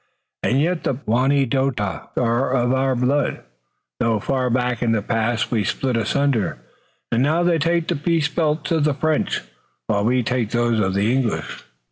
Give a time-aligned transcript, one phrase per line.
[0.41, 1.79] And yet the Wanedote
[2.17, 3.41] are of our blood,
[3.99, 6.57] though far back in the past we split asunder,
[7.11, 9.41] and now they take the peace belts of the French,
[9.85, 11.65] while we take those of the English."